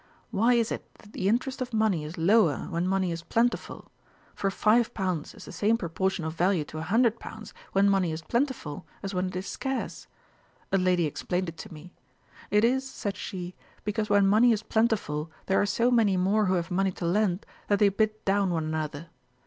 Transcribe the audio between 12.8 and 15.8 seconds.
(said she) because when money is plentiful there are